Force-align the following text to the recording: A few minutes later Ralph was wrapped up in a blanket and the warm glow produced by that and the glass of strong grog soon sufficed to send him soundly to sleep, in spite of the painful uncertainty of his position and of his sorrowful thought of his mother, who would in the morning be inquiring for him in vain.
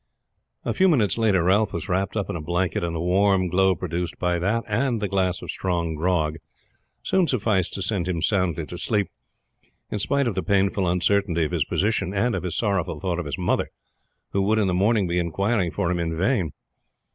A 0.65 0.73
few 0.73 0.89
minutes 0.89 1.15
later 1.15 1.43
Ralph 1.43 1.73
was 1.73 1.87
wrapped 1.87 2.17
up 2.17 2.27
in 2.27 2.35
a 2.35 2.41
blanket 2.41 2.83
and 2.83 2.95
the 2.95 2.99
warm 2.99 3.49
glow 3.49 3.75
produced 3.75 4.17
by 4.17 4.39
that 4.39 4.63
and 4.67 4.99
the 4.99 5.07
glass 5.07 5.43
of 5.43 5.51
strong 5.51 5.93
grog 5.93 6.37
soon 7.03 7.27
sufficed 7.27 7.75
to 7.75 7.83
send 7.83 8.07
him 8.07 8.19
soundly 8.19 8.65
to 8.65 8.79
sleep, 8.79 9.11
in 9.91 9.99
spite 9.99 10.25
of 10.25 10.33
the 10.33 10.41
painful 10.41 10.87
uncertainty 10.89 11.45
of 11.45 11.51
his 11.51 11.65
position 11.65 12.15
and 12.15 12.33
of 12.33 12.41
his 12.41 12.57
sorrowful 12.57 12.99
thought 12.99 13.19
of 13.19 13.27
his 13.27 13.37
mother, 13.37 13.69
who 14.31 14.41
would 14.41 14.57
in 14.57 14.65
the 14.65 14.73
morning 14.73 15.05
be 15.07 15.19
inquiring 15.19 15.69
for 15.69 15.91
him 15.91 15.99
in 15.99 16.17
vain. 16.17 16.49